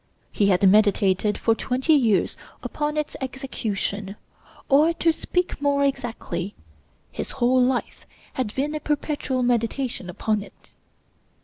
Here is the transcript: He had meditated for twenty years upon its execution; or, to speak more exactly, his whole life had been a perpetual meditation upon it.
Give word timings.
He 0.31 0.47
had 0.47 0.67
meditated 0.67 1.37
for 1.37 1.53
twenty 1.53 1.93
years 1.93 2.35
upon 2.63 2.97
its 2.97 3.15
execution; 3.21 4.15
or, 4.67 4.93
to 4.93 5.11
speak 5.11 5.61
more 5.61 5.85
exactly, 5.85 6.55
his 7.11 7.29
whole 7.37 7.61
life 7.61 8.07
had 8.33 8.55
been 8.55 8.73
a 8.73 8.79
perpetual 8.79 9.43
meditation 9.43 10.09
upon 10.09 10.41
it. 10.41 10.71